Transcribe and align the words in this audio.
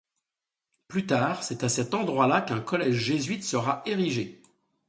Plus 0.87 1.05
tard, 1.05 1.43
c'est 1.43 1.63
à 1.63 1.69
cet 1.69 1.93
endroit-là 1.93 2.41
qu'un 2.41 2.59
collège 2.59 2.95
jésuite 2.95 3.43
sera 3.43 3.83
érigé. 3.85 4.41